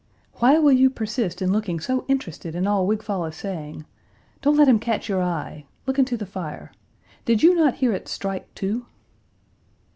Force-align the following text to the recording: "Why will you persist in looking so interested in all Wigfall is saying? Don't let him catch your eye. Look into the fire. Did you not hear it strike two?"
"Why 0.39 0.57
will 0.57 0.71
you 0.71 0.89
persist 0.89 1.43
in 1.43 1.51
looking 1.53 1.79
so 1.79 2.05
interested 2.07 2.55
in 2.55 2.65
all 2.65 2.87
Wigfall 2.87 3.23
is 3.27 3.35
saying? 3.35 3.85
Don't 4.41 4.57
let 4.57 4.67
him 4.67 4.79
catch 4.79 5.07
your 5.07 5.21
eye. 5.21 5.65
Look 5.85 5.99
into 5.99 6.17
the 6.17 6.25
fire. 6.25 6.71
Did 7.23 7.43
you 7.43 7.53
not 7.53 7.75
hear 7.75 7.93
it 7.93 8.07
strike 8.07 8.51
two?" 8.55 8.87